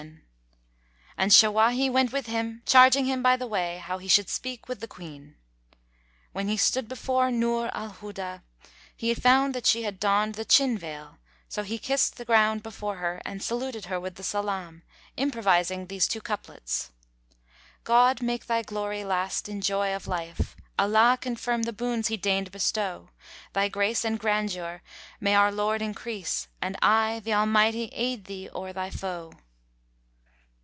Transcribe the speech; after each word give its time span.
"[FN#140] 1.19 1.23
And 1.23 1.31
Shawahi 1.33 1.91
went 1.91 2.11
with 2.11 2.25
him 2.25 2.63
charging 2.65 3.05
him 3.05 3.21
by 3.21 3.37
the 3.37 3.45
way 3.45 3.77
how 3.77 3.99
he 3.99 4.07
should 4.07 4.27
speak 4.27 4.67
with 4.67 4.79
the 4.79 4.87
Queen. 4.87 5.35
When 6.31 6.47
he 6.47 6.57
stood 6.57 6.87
before 6.87 7.29
Nur 7.29 7.69
al 7.75 7.91
Huda, 7.91 8.41
he 8.97 9.13
found 9.13 9.53
that 9.53 9.67
she 9.67 9.83
had 9.83 9.99
donned 9.99 10.33
the 10.33 10.45
chinveil[FN#141]; 10.45 11.17
so 11.47 11.61
he 11.61 11.77
kissed 11.77 12.25
ground 12.25 12.63
before 12.63 12.95
her 12.95 13.21
and 13.23 13.43
saluted 13.43 13.85
her 13.85 13.99
with 13.99 14.15
the 14.15 14.23
salam, 14.23 14.81
improvising 15.15 15.85
these 15.85 16.07
two 16.07 16.21
couplets, 16.21 16.91
"God 17.83 18.23
make 18.23 18.47
thy 18.47 18.63
glory 18.63 19.05
last 19.05 19.47
in 19.47 19.61
joy 19.61 19.93
of 19.95 20.07
life; 20.07 20.55
* 20.67 20.79
Allah 20.79 21.19
confirm 21.21 21.63
the 21.63 21.73
boons 21.73 22.07
he 22.07 22.17
deigned 22.17 22.49
bestow: 22.51 23.11
Thy 23.53 23.67
grace 23.67 24.03
and 24.03 24.17
grandeur 24.17 24.81
may 25.19 25.35
our 25.35 25.51
Lord 25.51 25.83
increase 25.83 26.47
* 26.53 26.61
And 26.63 26.77
aye 26.81 27.21
Th' 27.23 27.29
Almighty 27.29 27.89
aid 27.93 28.25
thee 28.25 28.49
o'er 28.55 28.73
thy 28.73 28.89
foe!" 28.89 29.33